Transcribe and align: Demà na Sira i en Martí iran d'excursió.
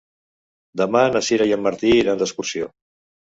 Demà 0.81 1.03
na 1.15 1.21
Sira 1.27 1.47
i 1.51 1.53
en 1.57 1.63
Martí 1.67 1.93
iran 1.97 2.21
d'excursió. 2.23 2.73